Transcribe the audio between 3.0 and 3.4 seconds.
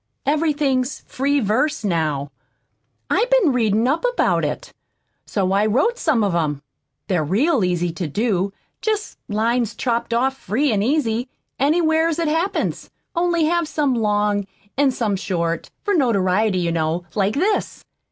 I've